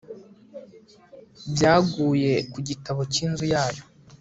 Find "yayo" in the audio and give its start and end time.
3.53-3.83